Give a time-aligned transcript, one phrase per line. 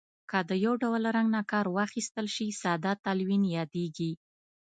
[0.29, 4.11] که د یو ډول رنګ نه کار واخیستل شي ساده تلوین یادیږي.